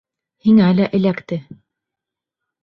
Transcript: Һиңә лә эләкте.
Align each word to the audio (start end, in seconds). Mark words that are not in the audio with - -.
Һиңә 0.45 0.69
лә 0.77 0.87
эләкте. 0.99 1.39